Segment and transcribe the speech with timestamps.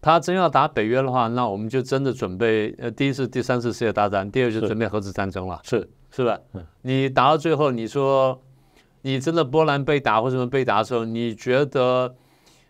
[0.00, 6.38] 他真要打北约的话，那我们就真的准备呃，第一次、第三次世界大战，第二就是准备核子战争了，是是吧？
[6.54, 8.40] 嗯你打到最后，你说
[9.02, 12.14] 你真的波兰被打或什么被打的时候，你觉得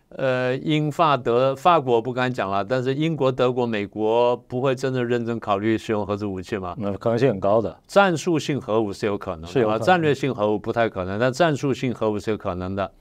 [0.09, 6.75] 呃，英法德法国不敢讲了，但是英国、德国、美国不会真的认真考虑使用核子武器吗？
[6.77, 12.91] 那可能性很高的，战术性核武是有可能是吧战略性核武不太可能，但战术性核武是有可能的。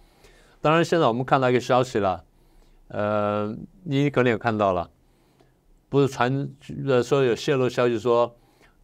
[0.60, 2.22] 当然，现在我们看到一个消息了，
[2.90, 4.90] 呃，你可能也看到了，
[5.88, 6.48] 不是传
[6.86, 8.36] 呃说有泄露消息说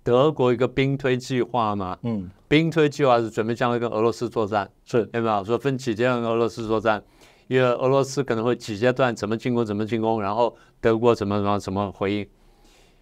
[0.02, 1.98] 德国一个兵推计划嘛？
[2.02, 7.02] 嗯，兵推计划是准备将来跟俄罗斯作战，是有没有说分几阶段跟俄罗斯作战？
[7.48, 12.28] 因为俄罗斯可能会几阶段怎么进攻，怎么进攻，然后德国怎么怎么怎么回应。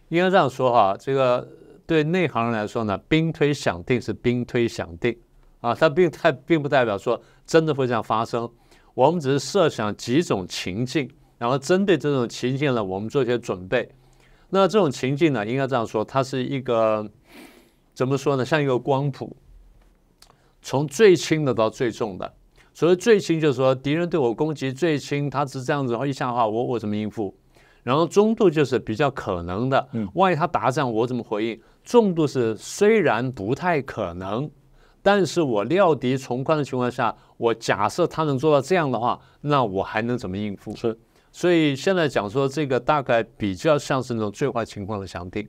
[0.09, 1.47] 应该这样说哈，这个
[1.87, 5.15] 对内行人来说呢，兵推想定是兵推想定
[5.61, 8.51] 啊，它并太并不代表说真的会这样发生。
[8.95, 13.89] 我们只是设想几种情境，然后针对这种情境呢，我们做一些准备。
[14.51, 17.11] 那这种情境呢，应该这样说，它是一个
[17.93, 18.45] 怎么说呢？
[18.45, 19.37] 像一个光谱，
[20.63, 22.35] 从最轻的到最重的。
[22.73, 27.35] 所谓最轻，就是说敌人对我攻击最轻，他是这样子，然后一下的话，我我怎么应付？
[27.83, 31.61] 然后中度就是比较可能的，嗯万一他打仗，我怎么回应？
[31.83, 34.51] 重度是虽然不太可能，
[35.05, 40.75] 但是我料敌从宽的情况下，我假设他能做到这样的话，那我还能怎么应付？
[40.75, 40.99] 是，
[41.31, 45.47] 所以现在讲说这个大概比较像是那种最坏情况的想定。